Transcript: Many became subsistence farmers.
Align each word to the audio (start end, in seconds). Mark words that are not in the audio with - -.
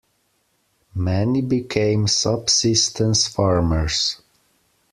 Many 0.95 1.43
became 1.43 2.07
subsistence 2.07 3.27
farmers. 3.27 4.19